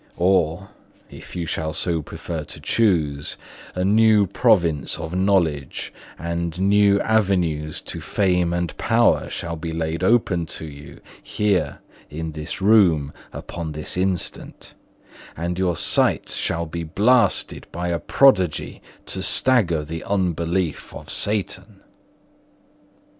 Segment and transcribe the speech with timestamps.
[0.17, 0.69] Or,
[1.11, 3.37] if you shall so prefer to choose,
[3.75, 10.03] a new province of knowledge and new avenues to fame and power shall be laid
[10.03, 14.73] open to you, here, in this room, upon the instant;
[15.37, 21.81] and your sight shall be blasted by a prodigy to stagger the unbelief of Satan."